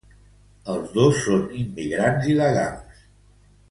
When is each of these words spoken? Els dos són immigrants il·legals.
Els 0.75 0.95
dos 0.95 1.21
són 1.27 1.45
immigrants 1.59 2.29
il·legals. 2.35 3.09